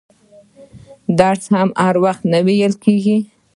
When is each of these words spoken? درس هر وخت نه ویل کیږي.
درس 1.19 1.43
هر 1.83 1.95
وخت 2.05 2.21
نه 2.31 2.39
ویل 2.45 2.73
کیږي. 2.83 3.17